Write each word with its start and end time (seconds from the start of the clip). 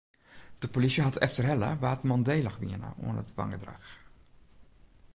De 0.59 0.67
polysje 0.67 1.01
hat 1.01 1.19
efterhelle 1.25 1.69
wa't 1.83 2.07
mandélich 2.09 2.57
wiene 2.61 2.89
oan 3.07 3.19
it 3.23 3.35
wangedrach. 3.37 3.89